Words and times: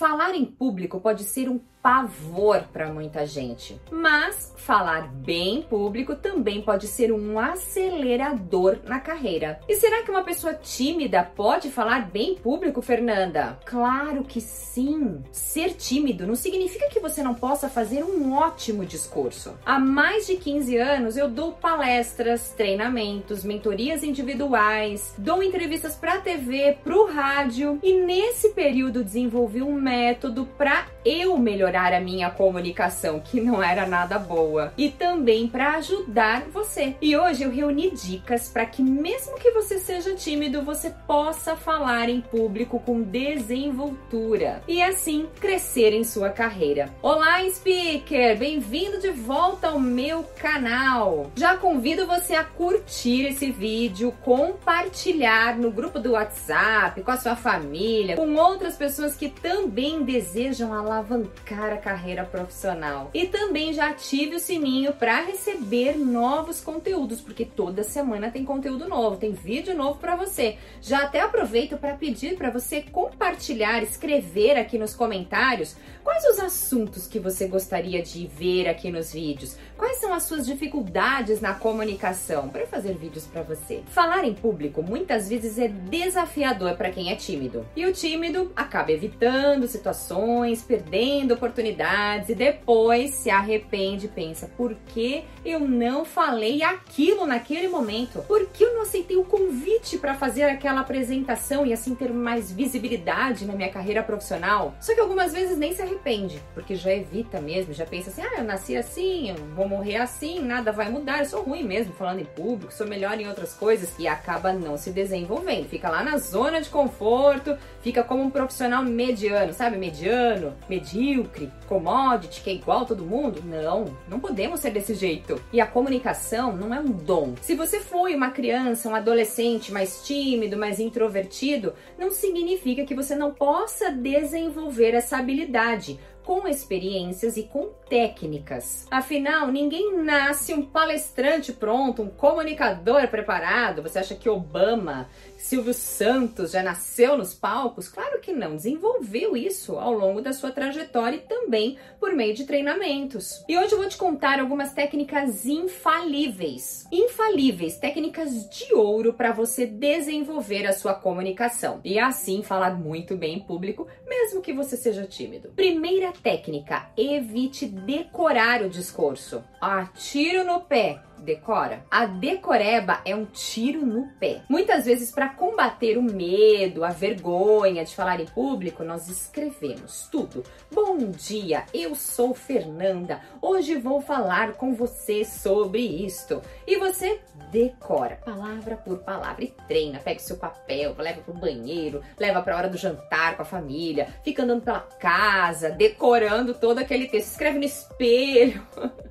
Falar 0.00 0.34
em 0.34 0.46
público 0.46 0.98
pode 0.98 1.24
ser 1.24 1.46
um 1.46 1.60
pavor 1.82 2.64
para 2.72 2.92
muita 2.92 3.26
gente. 3.26 3.80
Mas 3.90 4.54
falar 4.56 5.08
bem 5.08 5.58
em 5.58 5.62
público 5.62 6.14
também 6.14 6.62
pode 6.62 6.86
ser 6.86 7.12
um 7.12 7.38
acelerador 7.38 8.78
na 8.84 9.00
carreira. 9.00 9.60
E 9.68 9.76
será 9.76 10.02
que 10.02 10.10
uma 10.10 10.22
pessoa 10.22 10.54
tímida 10.54 11.22
pode 11.22 11.70
falar 11.70 12.10
bem 12.10 12.32
em 12.32 12.34
público, 12.36 12.82
Fernanda? 12.82 13.58
Claro 13.64 14.24
que 14.24 14.40
sim. 14.40 15.22
Ser 15.32 15.74
tímido 15.74 16.26
não 16.26 16.34
significa 16.34 16.88
que 16.88 17.00
você 17.00 17.22
não 17.22 17.34
possa 17.34 17.68
fazer 17.68 18.04
um 18.04 18.32
ótimo 18.34 18.84
discurso. 18.84 19.54
Há 19.64 19.78
mais 19.78 20.26
de 20.26 20.36
15 20.36 20.76
anos 20.76 21.16
eu 21.16 21.28
dou 21.28 21.52
palestras, 21.52 22.52
treinamentos, 22.56 23.44
mentorias 23.44 24.02
individuais, 24.02 25.14
dou 25.16 25.42
entrevistas 25.42 25.94
para 25.96 26.20
TV, 26.20 26.78
para 26.84 26.96
o 26.96 27.06
rádio 27.06 27.78
e 27.82 27.94
nesse 27.94 28.50
período 28.50 29.02
desenvolvi 29.02 29.62
um 29.62 29.80
método 29.90 30.46
para 30.56 30.86
eu 31.04 31.36
melhorar 31.36 31.92
a 31.92 32.00
minha 32.00 32.30
comunicação, 32.30 33.18
que 33.18 33.40
não 33.40 33.60
era 33.60 33.86
nada 33.86 34.20
boa, 34.20 34.72
e 34.78 34.88
também 34.88 35.48
para 35.48 35.76
ajudar 35.76 36.42
você. 36.42 36.94
E 37.02 37.16
hoje 37.16 37.42
eu 37.42 37.50
reuni 37.50 37.90
dicas 37.90 38.48
para 38.48 38.66
que 38.66 38.82
mesmo 38.82 39.36
que 39.36 39.50
você 39.50 39.80
seja 39.80 40.14
tímido, 40.14 40.62
você 40.62 40.90
possa 41.08 41.56
falar 41.56 42.08
em 42.08 42.20
público 42.20 42.78
com 42.78 43.02
desenvoltura 43.02 44.62
e 44.68 44.80
assim 44.80 45.26
crescer 45.40 45.92
em 45.92 46.04
sua 46.04 46.30
carreira. 46.30 46.88
Olá, 47.02 47.40
speaker, 47.50 48.38
bem-vindo 48.38 49.00
de 49.00 49.10
volta 49.10 49.68
ao 49.68 49.80
meu 49.80 50.22
canal. 50.38 51.32
Já 51.34 51.56
convido 51.56 52.06
você 52.06 52.34
a 52.34 52.44
curtir 52.44 53.26
esse 53.26 53.50
vídeo, 53.50 54.14
compartilhar 54.22 55.58
no 55.58 55.72
grupo 55.72 55.98
do 55.98 56.12
WhatsApp, 56.12 57.02
com 57.02 57.10
a 57.10 57.16
sua 57.16 57.34
família, 57.34 58.14
com 58.14 58.34
outras 58.36 58.76
pessoas 58.76 59.16
que 59.16 59.28
também 59.28 59.79
desejam 60.04 60.74
alavancar 60.74 61.72
a 61.72 61.76
carreira 61.78 62.24
profissional. 62.24 63.10
E 63.14 63.26
também 63.26 63.72
já 63.72 63.88
ative 63.88 64.36
o 64.36 64.40
sininho 64.40 64.92
para 64.92 65.22
receber 65.22 65.96
novos 65.96 66.60
conteúdos, 66.60 67.20
porque 67.20 67.44
toda 67.44 67.82
semana 67.82 68.30
tem 68.30 68.44
conteúdo 68.44 68.86
novo, 68.86 69.16
tem 69.16 69.32
vídeo 69.32 69.74
novo 69.74 69.98
para 69.98 70.16
você. 70.16 70.58
Já 70.82 71.04
até 71.04 71.20
aproveito 71.20 71.78
para 71.78 71.94
pedir 71.94 72.36
para 72.36 72.50
você 72.50 72.82
compartilhar, 72.82 73.82
escrever 73.82 74.58
aqui 74.58 74.76
nos 74.78 74.94
comentários 74.94 75.76
quais 76.04 76.24
os 76.24 76.40
assuntos 76.40 77.06
que 77.06 77.18
você 77.18 77.46
gostaria 77.46 78.02
de 78.02 78.26
ver 78.26 78.68
aqui 78.68 78.90
nos 78.90 79.12
vídeos. 79.12 79.56
Quais 79.76 79.98
são 79.98 80.12
as 80.12 80.24
suas 80.24 80.44
dificuldades 80.44 81.40
na 81.40 81.54
comunicação 81.54 82.48
para 82.48 82.66
fazer 82.66 82.94
vídeos 82.94 83.26
para 83.26 83.42
você? 83.42 83.82
Falar 83.86 84.24
em 84.24 84.34
público 84.34 84.82
muitas 84.82 85.28
vezes 85.28 85.58
é 85.58 85.68
desafiador 85.68 86.76
para 86.76 86.90
quem 86.90 87.10
é 87.10 87.16
tímido. 87.16 87.66
E 87.74 87.86
o 87.86 87.92
tímido 87.92 88.52
acaba 88.54 88.92
evitando 88.92 89.69
situações, 89.70 90.62
perdendo 90.62 91.34
oportunidades 91.34 92.28
e 92.28 92.34
depois 92.34 93.14
se 93.14 93.30
arrepende 93.30 94.06
e 94.06 94.08
pensa: 94.08 94.50
por 94.56 94.74
que 94.88 95.24
eu 95.44 95.60
não 95.60 96.04
falei 96.04 96.62
aquilo 96.62 97.26
naquele 97.26 97.68
momento? 97.68 98.22
Por 98.26 98.46
que 98.46 98.64
eu 98.64 98.74
não 98.74 98.82
aceitei 98.82 99.16
o 99.16 99.24
convite 99.24 99.98
para 99.98 100.14
fazer 100.14 100.44
aquela 100.44 100.80
apresentação 100.80 101.64
e 101.64 101.72
assim 101.72 101.94
ter 101.94 102.12
mais 102.12 102.52
visibilidade 102.52 103.46
na 103.46 103.54
minha 103.54 103.70
carreira 103.70 104.02
profissional? 104.02 104.74
Só 104.80 104.94
que 104.94 105.00
algumas 105.00 105.32
vezes 105.32 105.56
nem 105.56 105.74
se 105.74 105.82
arrepende, 105.82 106.42
porque 106.54 106.74
já 106.74 106.92
evita 106.92 107.40
mesmo, 107.40 107.72
já 107.72 107.86
pensa 107.86 108.10
assim: 108.10 108.22
ah, 108.22 108.38
eu 108.38 108.44
nasci 108.44 108.76
assim, 108.76 109.30
eu 109.30 109.36
vou 109.54 109.68
morrer 109.68 109.96
assim, 109.96 110.40
nada 110.40 110.72
vai 110.72 110.90
mudar, 110.90 111.20
eu 111.20 111.26
sou 111.26 111.42
ruim 111.42 111.62
mesmo 111.62 111.92
falando 111.94 112.20
em 112.20 112.24
público, 112.24 112.72
sou 112.72 112.86
melhor 112.86 113.18
em 113.18 113.28
outras 113.28 113.54
coisas 113.54 113.90
e 113.98 114.06
acaba 114.06 114.52
não 114.52 114.76
se 114.76 114.90
desenvolvendo. 114.90 115.68
Fica 115.68 115.88
lá 115.88 116.02
na 116.02 116.18
zona 116.18 116.60
de 116.60 116.68
conforto, 116.68 117.56
fica 117.82 118.02
como 118.02 118.22
um 118.22 118.30
profissional 118.30 118.82
mediano, 118.82 119.52
sabe? 119.60 119.76
Mediano, 119.76 120.54
medíocre, 120.70 121.52
commodity, 121.68 122.40
que 122.40 122.48
é 122.48 122.54
igual 122.54 122.86
todo 122.86 123.04
mundo. 123.04 123.42
Não, 123.44 123.94
não 124.08 124.18
podemos 124.18 124.60
ser 124.60 124.70
desse 124.70 124.94
jeito. 124.94 125.38
E 125.52 125.60
a 125.60 125.66
comunicação 125.66 126.56
não 126.56 126.74
é 126.74 126.80
um 126.80 126.90
dom. 126.90 127.34
Se 127.42 127.54
você 127.54 127.78
foi 127.78 128.14
uma 128.14 128.30
criança, 128.30 128.88
um 128.88 128.94
adolescente 128.94 129.70
mais 129.70 130.02
tímido, 130.02 130.56
mais 130.56 130.80
introvertido, 130.80 131.74
não 131.98 132.10
significa 132.10 132.86
que 132.86 132.94
você 132.94 133.14
não 133.14 133.34
possa 133.34 133.90
desenvolver 133.90 134.94
essa 134.94 135.18
habilidade 135.18 136.00
com 136.24 136.46
experiências 136.46 137.36
e 137.36 137.44
com 137.44 137.70
técnicas. 137.88 138.86
Afinal, 138.90 139.48
ninguém 139.48 139.96
nasce 139.96 140.54
um 140.54 140.62
palestrante 140.62 141.52
pronto, 141.52 142.02
um 142.02 142.08
comunicador 142.08 143.08
preparado. 143.08 143.82
Você 143.82 143.98
acha 143.98 144.14
que 144.14 144.28
Obama, 144.28 145.08
Silvio 145.36 145.74
Santos 145.74 146.52
já 146.52 146.62
nasceu 146.62 147.18
nos 147.18 147.34
palcos? 147.34 147.88
Claro 147.88 148.20
que 148.20 148.32
não, 148.32 148.54
desenvolveu 148.54 149.36
isso 149.36 149.76
ao 149.76 149.92
longo 149.92 150.22
da 150.22 150.32
sua 150.32 150.52
trajetória 150.52 151.16
e 151.16 151.20
também 151.20 151.78
por 151.98 152.12
meio 152.12 152.32
de 152.32 152.44
treinamentos. 152.44 153.44
E 153.48 153.58
hoje 153.58 153.72
eu 153.72 153.78
vou 153.78 153.88
te 153.88 153.96
contar 153.96 154.38
algumas 154.38 154.72
técnicas 154.72 155.44
infalíveis. 155.44 156.86
Infalíveis, 156.92 157.76
técnicas 157.76 158.48
de 158.48 158.72
ouro 158.72 159.14
para 159.14 159.32
você 159.32 159.66
desenvolver 159.66 160.66
a 160.66 160.72
sua 160.72 160.94
comunicação 160.94 161.80
e 161.84 161.98
assim 161.98 162.42
falar 162.42 162.78
muito 162.78 163.16
bem 163.16 163.38
em 163.38 163.40
público, 163.40 163.88
mesmo 164.06 164.40
que 164.40 164.52
você 164.52 164.76
seja 164.76 165.04
tímido. 165.06 165.50
Primeira 165.56 166.09
técnica: 166.10 166.88
evite 166.96 167.66
decorar 167.66 168.62
o 168.62 168.68
discurso. 168.68 169.42
Ah, 169.60 169.88
tiro 169.94 170.44
no 170.44 170.60
pé 170.60 171.00
decora? 171.20 171.84
A 171.90 172.06
decoreba 172.06 173.00
é 173.04 173.14
um 173.14 173.24
tiro 173.24 173.84
no 173.84 174.08
pé. 174.18 174.42
Muitas 174.48 174.86
vezes, 174.86 175.10
para 175.10 175.28
combater 175.28 175.96
o 175.96 176.02
medo, 176.02 176.84
a 176.84 176.90
vergonha 176.90 177.84
de 177.84 177.94
falar 177.94 178.20
em 178.20 178.26
público, 178.26 178.82
nós 178.82 179.08
escrevemos 179.08 180.08
tudo. 180.10 180.42
Bom 180.72 180.96
dia, 181.10 181.64
eu 181.72 181.94
sou 181.94 182.34
Fernanda. 182.34 183.20
Hoje 183.40 183.76
vou 183.76 184.00
falar 184.00 184.54
com 184.54 184.74
você 184.74 185.24
sobre 185.24 185.82
isto. 185.82 186.40
E 186.66 186.76
você 186.76 187.20
decora 187.50 188.16
palavra 188.16 188.76
por 188.76 188.98
palavra 188.98 189.44
e 189.44 189.54
treina. 189.68 189.98
Pega 189.98 190.20
o 190.20 190.22
seu 190.22 190.36
papel, 190.36 190.94
leva 190.98 191.20
pro 191.22 191.34
banheiro, 191.34 192.02
leva 192.18 192.42
pra 192.42 192.56
hora 192.56 192.68
do 192.68 192.78
jantar 192.78 193.36
com 193.36 193.42
a 193.42 193.46
família, 193.46 194.08
fica 194.22 194.42
andando 194.42 194.62
pela 194.62 194.80
casa, 194.80 195.70
decorando 195.70 196.54
todo 196.54 196.78
aquele 196.78 197.08
texto. 197.08 197.30
Escreve 197.30 197.58
no 197.58 197.64
espelho. 197.64 198.66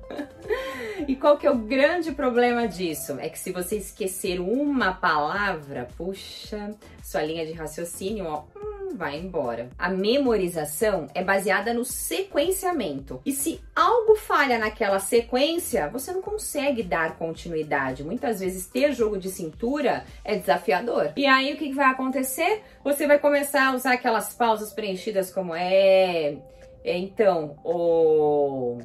E 1.06 1.16
qual 1.16 1.36
que 1.36 1.46
é 1.46 1.50
o 1.50 1.56
grande 1.58 2.12
problema 2.12 2.66
disso? 2.66 3.18
É 3.20 3.28
que 3.28 3.38
se 3.38 3.52
você 3.52 3.76
esquecer 3.76 4.40
uma 4.40 4.92
palavra, 4.92 5.88
puxa, 5.96 6.70
sua 7.02 7.22
linha 7.22 7.46
de 7.46 7.52
raciocínio, 7.52 8.26
ó, 8.26 8.44
hum, 8.56 8.94
vai 8.94 9.18
embora. 9.18 9.68
A 9.78 9.88
memorização 9.88 11.06
é 11.14 11.22
baseada 11.22 11.72
no 11.72 11.84
sequenciamento. 11.84 13.20
E 13.24 13.32
se 13.32 13.60
algo 13.74 14.16
falha 14.16 14.58
naquela 14.58 14.98
sequência, 14.98 15.88
você 15.88 16.12
não 16.12 16.22
consegue 16.22 16.82
dar 16.82 17.16
continuidade. 17.16 18.04
Muitas 18.04 18.40
vezes 18.40 18.66
ter 18.66 18.92
jogo 18.92 19.18
de 19.18 19.30
cintura 19.30 20.04
é 20.24 20.36
desafiador. 20.36 21.12
E 21.16 21.26
aí 21.26 21.52
o 21.52 21.56
que 21.56 21.72
vai 21.72 21.86
acontecer? 21.86 22.62
Você 22.84 23.06
vai 23.06 23.18
começar 23.18 23.68
a 23.68 23.74
usar 23.74 23.92
aquelas 23.94 24.34
pausas 24.34 24.72
preenchidas 24.72 25.32
como 25.32 25.54
é, 25.54 26.36
é 26.84 26.96
então, 26.98 27.56
o 27.64 28.78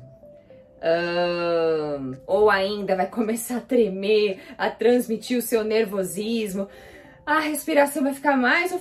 um, 0.85 2.16
ou 2.28 2.50
ainda 2.50 2.96
vai 2.96 3.07
começar 3.09 3.57
a 3.57 3.62
tremer, 3.62 4.40
a 4.57 4.69
transmitir 4.69 5.38
o 5.38 5.41
seu 5.41 5.63
nervosismo 5.63 6.68
a 7.25 7.40
respiração 7.40 8.03
vai 8.03 8.13
ficar 8.13 8.38
mais, 8.38 8.72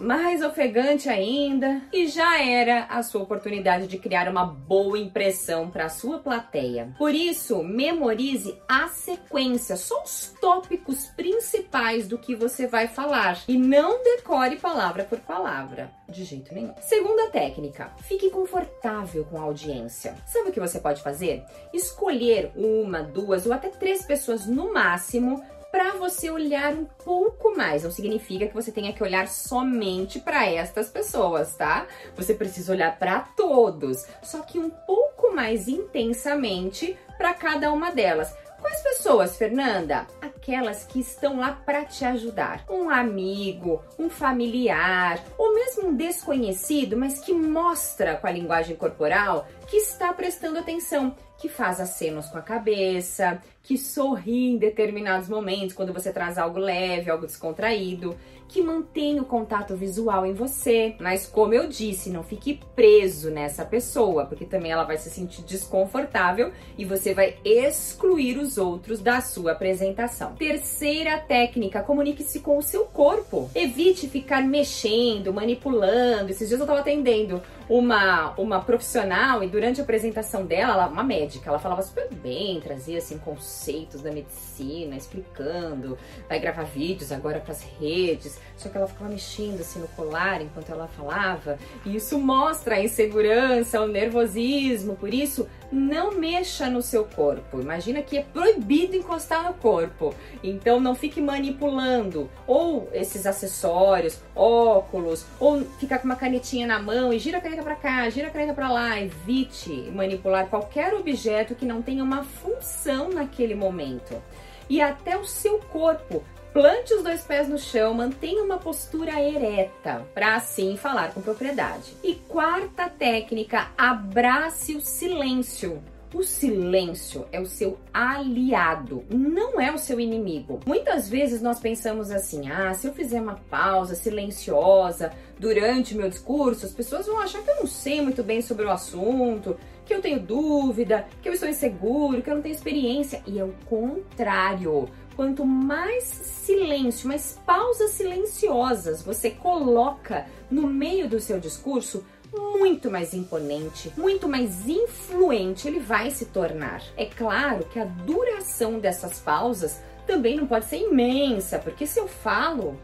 mais 0.00 0.42
ofegante 0.42 1.08
ainda 1.08 1.82
e 1.92 2.08
já 2.08 2.42
era 2.42 2.84
a 2.86 3.02
sua 3.02 3.22
oportunidade 3.22 3.86
de 3.86 3.96
criar 3.96 4.28
uma 4.28 4.44
boa 4.44 4.98
impressão 4.98 5.70
para 5.70 5.84
a 5.84 5.88
sua 5.88 6.18
plateia. 6.18 6.92
Por 6.98 7.14
isso, 7.14 7.62
memorize 7.62 8.58
a 8.68 8.88
sequência, 8.88 9.76
só 9.76 10.02
os 10.02 10.34
tópicos 10.40 11.06
principais 11.16 12.08
do 12.08 12.18
que 12.18 12.34
você 12.34 12.66
vai 12.66 12.88
falar 12.88 13.40
e 13.46 13.56
não 13.56 14.02
decore 14.02 14.56
palavra 14.56 15.04
por 15.04 15.20
palavra. 15.20 15.90
De 16.08 16.24
jeito 16.24 16.52
nenhum. 16.52 16.74
Segunda 16.80 17.30
técnica, 17.30 17.92
fique 18.02 18.28
confortável 18.30 19.24
com 19.24 19.38
a 19.38 19.42
audiência. 19.42 20.14
Sabe 20.26 20.50
o 20.50 20.52
que 20.52 20.60
você 20.60 20.80
pode 20.80 21.02
fazer? 21.02 21.44
Escolher 21.72 22.50
uma, 22.56 23.02
duas 23.02 23.46
ou 23.46 23.52
até 23.52 23.68
três 23.68 24.04
pessoas 24.04 24.46
no 24.46 24.72
máximo 24.72 25.42
para 25.72 25.92
você 25.94 26.30
olhar 26.30 26.74
um 26.74 26.84
pouco 26.84 27.56
mais. 27.56 27.82
Não 27.82 27.90
significa 27.90 28.46
que 28.46 28.54
você 28.54 28.70
tenha 28.70 28.92
que 28.92 29.02
olhar 29.02 29.26
somente 29.26 30.20
para 30.20 30.46
estas 30.46 30.90
pessoas, 30.90 31.56
tá? 31.56 31.86
Você 32.14 32.34
precisa 32.34 32.72
olhar 32.72 32.98
para 32.98 33.20
todos, 33.20 34.06
só 34.22 34.40
que 34.42 34.58
um 34.58 34.68
pouco 34.68 35.34
mais 35.34 35.66
intensamente 35.66 36.96
para 37.16 37.32
cada 37.32 37.72
uma 37.72 37.90
delas. 37.90 38.34
Quais 38.60 38.80
pessoas, 38.80 39.36
Fernanda? 39.36 40.06
Aquelas 40.20 40.84
que 40.84 41.00
estão 41.00 41.40
lá 41.40 41.52
para 41.66 41.84
te 41.84 42.04
ajudar. 42.04 42.64
Um 42.70 42.88
amigo, 42.88 43.82
um 43.98 44.08
familiar, 44.08 45.18
ou 45.36 45.52
mesmo 45.52 45.88
um 45.88 45.96
desconhecido, 45.96 46.96
mas 46.96 47.18
que 47.18 47.32
mostra 47.32 48.14
com 48.16 48.26
a 48.26 48.30
linguagem 48.30 48.76
corporal 48.76 49.48
que 49.66 49.78
está 49.78 50.12
prestando 50.12 50.60
atenção, 50.60 51.16
que 51.42 51.48
faz 51.48 51.80
acenos 51.80 52.28
com 52.28 52.38
a 52.38 52.40
cabeça, 52.40 53.42
que 53.64 53.76
sorri 53.76 54.52
em 54.52 54.58
determinados 54.58 55.28
momentos 55.28 55.74
quando 55.74 55.92
você 55.92 56.12
traz 56.12 56.38
algo 56.38 56.60
leve, 56.60 57.10
algo 57.10 57.26
descontraído, 57.26 58.16
que 58.46 58.62
mantém 58.62 59.18
o 59.18 59.24
contato 59.24 59.74
visual 59.74 60.24
em 60.24 60.34
você. 60.34 60.94
Mas 61.00 61.26
como 61.26 61.52
eu 61.52 61.66
disse, 61.66 62.10
não 62.10 62.22
fique 62.22 62.60
preso 62.76 63.28
nessa 63.30 63.64
pessoa, 63.64 64.26
porque 64.26 64.44
também 64.44 64.70
ela 64.70 64.84
vai 64.84 64.98
se 64.98 65.10
sentir 65.10 65.42
desconfortável 65.42 66.52
e 66.78 66.84
você 66.84 67.12
vai 67.12 67.36
excluir 67.44 68.38
os 68.38 68.58
outros 68.58 69.00
da 69.00 69.20
sua 69.20 69.52
apresentação. 69.52 70.36
Terceira 70.36 71.18
técnica, 71.18 71.82
comunique-se 71.82 72.38
com 72.38 72.56
o 72.56 72.62
seu 72.62 72.84
corpo. 72.84 73.50
Evite 73.52 74.06
ficar 74.06 74.42
mexendo, 74.42 75.32
manipulando. 75.32 76.30
Esses 76.30 76.46
dias 76.46 76.60
eu 76.60 76.64
estava 76.64 76.80
atendendo 76.80 77.42
uma, 77.68 78.32
uma 78.38 78.60
profissional 78.60 79.42
e 79.42 79.48
durante 79.48 79.80
a 79.80 79.84
apresentação 79.84 80.44
dela, 80.44 80.88
uma 80.88 81.02
médica, 81.02 81.48
ela 81.48 81.58
falava 81.58 81.82
super 81.82 82.08
bem, 82.12 82.60
trazia 82.60 82.98
assim 82.98 83.18
conceitos 83.18 84.02
da 84.02 84.10
medicina, 84.10 84.96
explicando, 84.96 85.98
vai 86.28 86.38
gravar 86.38 86.64
vídeos 86.64 87.12
agora 87.12 87.40
para 87.40 87.52
as 87.52 87.62
redes, 87.80 88.38
só 88.56 88.68
que 88.68 88.76
ela 88.76 88.86
ficava 88.86 89.10
mexendo 89.10 89.60
assim 89.60 89.78
no 89.78 89.88
colar 89.88 90.40
enquanto 90.40 90.70
ela 90.70 90.88
falava, 90.88 91.58
e 91.84 91.96
isso 91.96 92.18
mostra 92.18 92.76
a 92.76 92.82
insegurança, 92.82 93.80
o 93.80 93.88
nervosismo, 93.88 94.96
por 94.96 95.12
isso 95.12 95.48
não 95.72 96.12
mexa 96.12 96.68
no 96.68 96.82
seu 96.82 97.04
corpo. 97.04 97.60
Imagina 97.60 98.02
que 98.02 98.18
é 98.18 98.22
proibido 98.22 98.94
encostar 98.94 99.44
no 99.44 99.54
corpo. 99.54 100.14
Então 100.42 100.78
não 100.78 100.94
fique 100.94 101.20
manipulando 101.20 102.30
ou 102.46 102.88
esses 102.92 103.26
acessórios, 103.26 104.20
óculos, 104.36 105.24
ou 105.40 105.64
ficar 105.78 105.98
com 105.98 106.04
uma 106.04 106.16
canetinha 106.16 106.66
na 106.66 106.78
mão 106.78 107.12
e 107.12 107.18
gira 107.18 107.38
a 107.38 107.40
caneta 107.40 107.62
para 107.62 107.76
cá, 107.76 108.10
gira 108.10 108.28
a 108.28 108.30
caneta 108.30 108.54
para 108.54 108.70
lá. 108.70 109.00
Evite 109.00 109.90
manipular 109.94 110.48
qualquer 110.48 110.92
objeto 110.94 111.54
que 111.54 111.64
não 111.64 111.80
tenha 111.80 112.04
uma 112.04 112.22
função 112.22 113.08
naquele 113.08 113.54
momento. 113.54 114.22
E 114.68 114.80
até 114.80 115.16
o 115.16 115.24
seu 115.24 115.58
corpo 115.58 116.22
Plante 116.52 116.92
os 116.92 117.02
dois 117.02 117.22
pés 117.22 117.48
no 117.48 117.56
chão, 117.56 117.94
mantenha 117.94 118.42
uma 118.42 118.58
postura 118.58 119.18
ereta, 119.18 120.06
para 120.12 120.34
assim 120.34 120.76
falar 120.76 121.14
com 121.14 121.22
propriedade. 121.22 121.96
E 122.04 122.14
quarta 122.14 122.90
técnica, 122.90 123.70
abrace 123.76 124.74
o 124.74 124.80
silêncio. 124.82 125.82
O 126.12 126.22
silêncio 126.22 127.24
é 127.32 127.40
o 127.40 127.46
seu 127.46 127.78
aliado, 127.92 129.02
não 129.08 129.58
é 129.58 129.72
o 129.72 129.78
seu 129.78 129.98
inimigo. 129.98 130.60
Muitas 130.66 131.08
vezes 131.08 131.40
nós 131.40 131.58
pensamos 131.58 132.10
assim: 132.10 132.50
ah, 132.50 132.74
se 132.74 132.86
eu 132.86 132.92
fizer 132.92 133.22
uma 133.22 133.36
pausa 133.48 133.94
silenciosa 133.94 135.10
durante 135.42 135.92
o 135.92 135.96
meu 135.96 136.08
discurso, 136.08 136.64
as 136.64 136.72
pessoas 136.72 137.04
vão 137.04 137.18
achar 137.18 137.42
que 137.42 137.50
eu 137.50 137.56
não 137.56 137.66
sei 137.66 138.00
muito 138.00 138.22
bem 138.22 138.40
sobre 138.40 138.64
o 138.64 138.70
assunto, 138.70 139.58
que 139.84 139.92
eu 139.92 140.00
tenho 140.00 140.20
dúvida, 140.20 141.04
que 141.20 141.28
eu 141.28 141.32
estou 141.32 141.48
inseguro, 141.48 142.22
que 142.22 142.30
eu 142.30 142.36
não 142.36 142.42
tenho 142.42 142.54
experiência. 142.54 143.20
E 143.26 143.40
é 143.40 143.44
o 143.44 143.52
contrário. 143.68 144.88
Quanto 145.16 145.44
mais 145.44 146.04
silêncio, 146.04 147.08
mais 147.08 147.40
pausas 147.44 147.90
silenciosas 147.90 149.02
você 149.02 149.30
coloca 149.30 150.26
no 150.48 150.68
meio 150.68 151.08
do 151.08 151.18
seu 151.18 151.40
discurso, 151.40 152.06
muito 152.32 152.88
mais 152.88 153.12
imponente, 153.12 153.92
muito 153.96 154.28
mais 154.28 154.68
influente 154.68 155.66
ele 155.66 155.80
vai 155.80 156.12
se 156.12 156.26
tornar. 156.26 156.82
É 156.96 157.04
claro 157.04 157.66
que 157.66 157.80
a 157.80 157.84
duração 157.84 158.78
dessas 158.78 159.18
pausas 159.18 159.80
também 160.06 160.36
não 160.36 160.46
pode 160.46 160.66
ser 160.66 160.78
imensa, 160.78 161.58
porque 161.58 161.84
se 161.84 161.98
eu 161.98 162.06
falo 162.06 162.78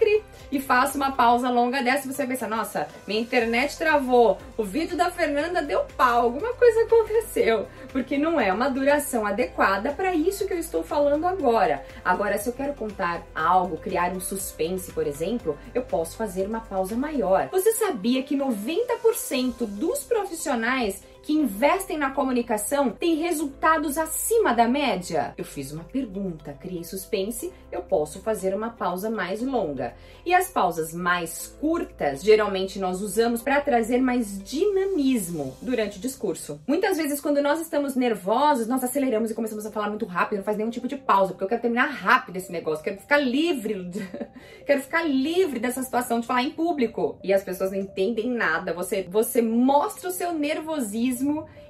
cri 0.00 0.10
cri 0.10 0.24
e 0.50 0.58
faço 0.58 0.96
uma 0.96 1.12
pausa 1.12 1.48
longa 1.48 1.82
dessa, 1.82 2.10
você 2.10 2.18
vai 2.18 2.28
pensar, 2.28 2.48
nossa, 2.48 2.88
minha 3.06 3.20
internet 3.20 3.78
travou, 3.78 4.38
o 4.56 4.64
vídeo 4.64 4.96
da 4.96 5.10
Fernanda 5.10 5.62
deu 5.62 5.84
pau, 5.96 6.22
alguma 6.22 6.52
coisa 6.54 6.82
aconteceu, 6.82 7.66
porque 7.92 8.18
não 8.18 8.40
é 8.40 8.52
uma 8.52 8.68
duração 8.68 9.24
adequada 9.24 9.92
para 9.92 10.12
isso 10.14 10.46
que 10.46 10.52
eu 10.52 10.58
estou 10.58 10.82
falando 10.82 11.26
agora. 11.26 11.84
Agora, 12.04 12.36
se 12.38 12.48
eu 12.48 12.52
quero 12.52 12.74
contar 12.74 13.22
algo, 13.34 13.76
criar 13.76 14.10
um 14.12 14.20
suspense, 14.20 14.92
por 14.92 15.06
exemplo, 15.06 15.56
eu 15.72 15.82
posso 15.82 16.16
fazer 16.16 16.46
uma 16.46 16.60
pausa 16.60 16.96
maior. 16.96 17.48
Você 17.52 17.72
sabia 17.72 18.22
que 18.22 18.36
90% 18.36 19.66
dos 19.66 20.02
profissionais 20.02 21.02
que 21.22 21.32
investem 21.32 21.98
na 21.98 22.10
comunicação 22.10 22.90
têm 22.90 23.16
resultados 23.16 23.98
acima 23.98 24.54
da 24.54 24.66
média? 24.66 25.34
Eu 25.36 25.44
fiz 25.44 25.72
uma 25.72 25.84
pergunta, 25.84 26.52
criei 26.54 26.82
suspense, 26.84 27.52
eu 27.70 27.82
posso 27.82 28.20
fazer 28.20 28.54
uma 28.54 28.70
pausa 28.70 29.10
mais 29.10 29.42
longa. 29.42 29.94
E 30.24 30.34
as 30.34 30.48
pausas 30.48 30.94
mais 30.94 31.46
curtas, 31.60 32.22
geralmente 32.22 32.78
nós 32.78 33.02
usamos 33.02 33.42
para 33.42 33.60
trazer 33.60 33.98
mais 33.98 34.42
dinamismo 34.42 35.56
durante 35.60 35.98
o 35.98 36.00
discurso. 36.00 36.60
Muitas 36.66 36.96
vezes, 36.96 37.20
quando 37.20 37.42
nós 37.42 37.60
estamos 37.60 37.94
nervosos, 37.94 38.66
nós 38.66 38.82
aceleramos 38.82 39.30
e 39.30 39.34
começamos 39.34 39.66
a 39.66 39.70
falar 39.70 39.88
muito 39.88 40.06
rápido, 40.06 40.38
não 40.38 40.44
faz 40.44 40.56
nenhum 40.56 40.70
tipo 40.70 40.88
de 40.88 40.96
pausa, 40.96 41.32
porque 41.32 41.44
eu 41.44 41.48
quero 41.48 41.62
terminar 41.62 41.86
rápido 41.86 42.36
esse 42.36 42.50
negócio, 42.50 42.84
quero 42.84 42.98
ficar 42.98 43.18
livre, 43.18 43.90
quero 44.64 44.80
ficar 44.80 45.02
livre 45.02 45.58
dessa 45.58 45.82
situação 45.82 46.20
de 46.20 46.26
falar 46.26 46.42
em 46.42 46.50
público. 46.50 47.18
E 47.22 47.32
as 47.32 47.44
pessoas 47.44 47.70
não 47.70 47.78
entendem 47.78 48.30
nada. 48.30 48.72
Você, 48.72 49.06
você 49.08 49.42
mostra 49.42 50.08
o 50.08 50.12
seu 50.12 50.32
nervosismo 50.32 51.09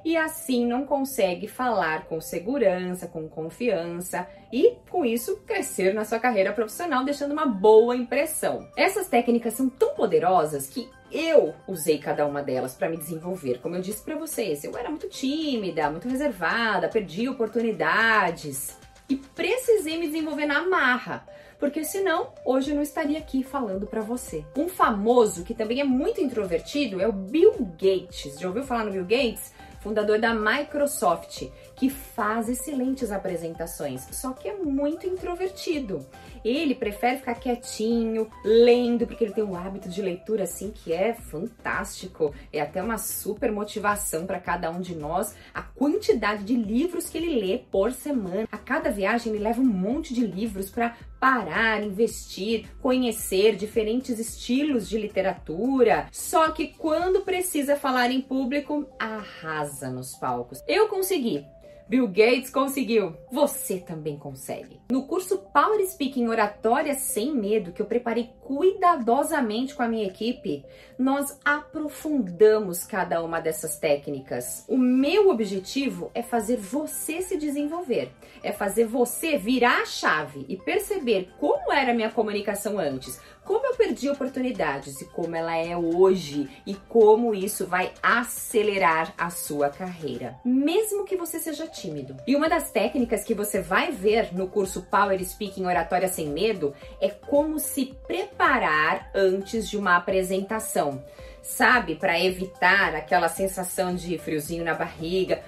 e 0.04 0.16
assim 0.16 0.66
não 0.66 0.84
consegue 0.84 1.46
falar 1.46 2.04
com 2.06 2.20
segurança, 2.20 3.06
com 3.06 3.28
confiança 3.28 4.26
e, 4.52 4.76
com 4.90 5.04
isso, 5.04 5.36
crescer 5.46 5.94
na 5.94 6.04
sua 6.04 6.18
carreira 6.18 6.52
profissional, 6.52 7.04
deixando 7.04 7.32
uma 7.32 7.46
boa 7.46 7.96
impressão. 7.96 8.68
Essas 8.76 9.08
técnicas 9.08 9.54
são 9.54 9.68
tão 9.68 9.94
poderosas 9.94 10.68
que 10.68 10.88
eu 11.12 11.54
usei 11.66 11.98
cada 11.98 12.26
uma 12.26 12.42
delas 12.42 12.74
para 12.74 12.88
me 12.88 12.96
desenvolver. 12.96 13.60
Como 13.60 13.74
eu 13.74 13.80
disse 13.80 14.02
para 14.02 14.16
vocês, 14.16 14.62
eu 14.64 14.76
era 14.76 14.88
muito 14.88 15.08
tímida, 15.08 15.90
muito 15.90 16.08
reservada, 16.08 16.88
perdi 16.88 17.28
oportunidades 17.28 18.78
e 19.08 19.16
precisei 19.16 19.98
me 19.98 20.06
desenvolver 20.06 20.46
na 20.46 20.68
marra 20.68 21.26
porque 21.60 21.84
senão 21.84 22.32
hoje 22.44 22.70
eu 22.70 22.74
não 22.74 22.82
estaria 22.82 23.18
aqui 23.18 23.44
falando 23.44 23.86
para 23.86 24.00
você. 24.00 24.44
Um 24.56 24.68
famoso 24.68 25.44
que 25.44 25.54
também 25.54 25.80
é 25.80 25.84
muito 25.84 26.20
introvertido 26.20 27.00
é 27.00 27.06
o 27.06 27.12
Bill 27.12 27.52
Gates. 27.78 28.40
Já 28.40 28.48
ouviu 28.48 28.64
falar 28.64 28.84
no 28.84 28.92
Bill 28.92 29.04
Gates? 29.04 29.52
Fundador 29.80 30.18
da 30.18 30.34
Microsoft, 30.34 31.48
que 31.80 31.88
faz 31.88 32.46
excelentes 32.50 33.10
apresentações, 33.10 34.06
só 34.12 34.34
que 34.34 34.46
é 34.46 34.54
muito 34.54 35.06
introvertido. 35.06 36.06
Ele 36.44 36.74
prefere 36.74 37.16
ficar 37.16 37.36
quietinho, 37.36 38.30
lendo, 38.44 39.06
porque 39.06 39.24
ele 39.24 39.32
tem 39.32 39.42
um 39.42 39.56
hábito 39.56 39.88
de 39.88 40.02
leitura 40.02 40.44
assim 40.44 40.70
que 40.70 40.92
é 40.92 41.14
fantástico. 41.14 42.34
É 42.52 42.60
até 42.60 42.82
uma 42.82 42.98
super 42.98 43.50
motivação 43.50 44.26
para 44.26 44.38
cada 44.38 44.70
um 44.70 44.82
de 44.82 44.94
nós 44.94 45.34
a 45.54 45.62
quantidade 45.62 46.44
de 46.44 46.54
livros 46.54 47.08
que 47.08 47.16
ele 47.16 47.40
lê 47.40 47.58
por 47.70 47.92
semana. 47.92 48.46
A 48.52 48.58
cada 48.58 48.90
viagem 48.90 49.32
ele 49.32 49.42
leva 49.42 49.62
um 49.62 49.64
monte 49.64 50.12
de 50.12 50.26
livros 50.26 50.68
para 50.68 50.94
parar, 51.18 51.82
investir, 51.82 52.66
conhecer 52.82 53.56
diferentes 53.56 54.18
estilos 54.18 54.86
de 54.86 54.98
literatura. 54.98 56.08
Só 56.12 56.50
que 56.50 56.68
quando 56.68 57.22
precisa 57.22 57.74
falar 57.74 58.10
em 58.10 58.20
público, 58.20 58.86
arrasa 58.98 59.90
nos 59.90 60.14
palcos. 60.14 60.62
Eu 60.68 60.86
consegui 60.88 61.46
Bill 61.90 62.06
Gates 62.06 62.50
conseguiu. 62.50 63.16
Você 63.32 63.80
também 63.80 64.16
consegue. 64.16 64.80
No 64.92 65.08
curso 65.08 65.38
Power 65.52 65.84
Speaking 65.84 66.28
Oratória 66.28 66.94
Sem 66.94 67.34
Medo, 67.34 67.72
que 67.72 67.82
eu 67.82 67.86
preparei 67.86 68.30
cuidadosamente 68.42 69.74
com 69.74 69.82
a 69.82 69.88
minha 69.88 70.06
equipe, 70.06 70.64
nós 70.96 71.36
aprofundamos 71.44 72.84
cada 72.84 73.20
uma 73.24 73.40
dessas 73.40 73.76
técnicas. 73.76 74.64
O 74.68 74.78
meu 74.78 75.30
objetivo 75.30 76.12
é 76.14 76.22
fazer 76.22 76.58
você 76.58 77.22
se 77.22 77.36
desenvolver, 77.36 78.12
é 78.40 78.52
fazer 78.52 78.86
você 78.86 79.36
virar 79.36 79.82
a 79.82 79.86
chave 79.86 80.46
e 80.48 80.56
perceber 80.56 81.30
como 81.40 81.72
era 81.72 81.90
a 81.90 81.94
minha 81.94 82.12
comunicação 82.12 82.78
antes, 82.78 83.20
como 83.44 83.66
eu 83.66 83.69
perdi 83.80 84.10
oportunidades 84.10 85.00
e 85.00 85.06
como 85.06 85.34
ela 85.34 85.56
é 85.56 85.74
hoje 85.74 86.50
e 86.66 86.74
como 86.74 87.34
isso 87.34 87.66
vai 87.66 87.90
acelerar 88.02 89.14
a 89.16 89.30
sua 89.30 89.70
carreira, 89.70 90.38
mesmo 90.44 91.06
que 91.06 91.16
você 91.16 91.40
seja 91.40 91.66
tímido. 91.66 92.14
E 92.26 92.36
uma 92.36 92.46
das 92.46 92.70
técnicas 92.70 93.24
que 93.24 93.32
você 93.32 93.62
vai 93.62 93.90
ver 93.90 94.34
no 94.34 94.48
curso 94.48 94.82
Power 94.82 95.24
Speaking 95.24 95.64
Oratória 95.64 96.08
Sem 96.08 96.28
Medo 96.28 96.74
é 97.00 97.08
como 97.08 97.58
se 97.58 97.96
preparar 98.06 99.10
antes 99.14 99.66
de 99.66 99.78
uma 99.78 99.96
apresentação. 99.96 101.02
Sabe, 101.40 101.94
para 101.94 102.20
evitar 102.20 102.94
aquela 102.94 103.30
sensação 103.30 103.94
de 103.94 104.18
friozinho 104.18 104.62
na 104.62 104.74
barriga, 104.74 105.42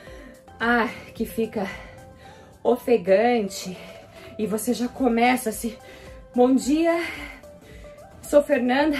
ah, 0.59 0.89
que 1.15 1.27
fica 1.27 1.69
ofegante 2.65 3.77
e 4.39 4.47
você 4.47 4.73
já 4.73 4.89
começa 4.89 5.51
assim: 5.51 5.77
"Bom 6.35 6.55
dia, 6.55 6.99
Sou 8.33 8.43
Fernanda 8.43 8.97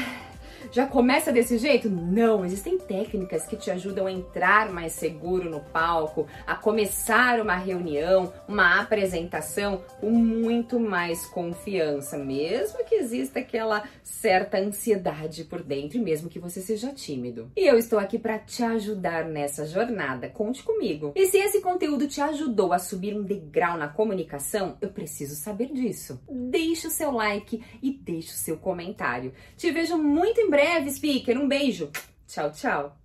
Já 0.71 0.87
começa 0.87 1.33
desse 1.33 1.59
jeito? 1.59 1.91
Não, 1.91 2.45
existem 2.45 2.79
técnicas 2.79 3.47
que 3.47 3.57
te 3.57 3.71
ajudam 3.71 4.07
a 4.07 4.13
entrar 4.13 4.71
mais 4.71 4.93
seguro 4.93 5.51
no 5.51 5.61
palco, 5.61 6.27
a 6.47 6.55
começar 6.55 7.41
uma 7.41 7.57
reunião, 7.57 8.33
uma 8.47 8.81
apresentação 8.81 9.83
com 10.01 10.11
muito 10.11 10.79
mais 10.79 11.27
confiança, 11.27 12.19
mesmo 12.19 12.85
que 12.85 12.95
exista 12.95 13.41
aquela 13.41 13.85
certa 14.03 14.59
ansiedade 14.59 15.45
por 15.45 15.63
dentro, 15.63 16.01
mesmo 16.01 16.29
que 16.29 16.39
você 16.39 16.61
seja 16.61 16.93
tímido. 16.93 17.51
E 17.57 17.67
eu 17.67 17.77
estou 17.77 17.99
aqui 17.99 18.19
para 18.19 18.39
te 18.39 18.63
ajudar 18.63 19.25
nessa 19.25 19.67
jornada. 19.67 20.29
Conte 20.29 20.63
comigo. 20.63 21.13
E 21.15 21.27
se 21.27 21.39
esse 21.39 21.61
conteúdo 21.61 22.07
te 22.07 22.21
ajudou 22.21 22.73
a 22.73 22.79
subir 22.79 23.15
um 23.15 23.23
degrau 23.23 23.77
na 23.77 23.89
comunicação, 23.89 24.77
eu 24.81 24.91
preciso 24.91 25.35
saber 25.35 25.73
disso. 25.73 26.21
Deixe 26.31 26.87
o 26.87 26.91
seu 26.91 27.11
like 27.11 27.63
e 27.83 27.91
deixe 27.91 28.31
o 28.31 28.37
seu 28.37 28.57
comentário. 28.57 29.33
Te 29.57 29.71
vejo 29.71 29.97
muito 29.97 30.41
em 30.41 30.51
breve, 30.53 30.91
speaker. 30.91 31.39
Um 31.39 31.49
beijo. 31.49 31.91
Tchau, 32.29 32.51
tchau. 32.51 33.02